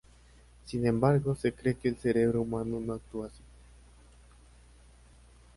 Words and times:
Sin 0.65 0.87
embargo, 0.87 1.35
se 1.35 1.53
cree 1.53 1.75
que 1.75 1.87
el 1.89 1.95
cerebro 1.95 2.41
humano 2.41 2.79
no 2.79 2.93
actúa 2.93 3.27
así. 3.27 3.43